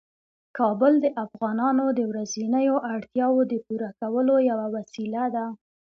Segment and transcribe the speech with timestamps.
[0.57, 5.45] کابل د افغانانو د ورځنیو اړتیاوو د پوره کولو یوه وسیله ده.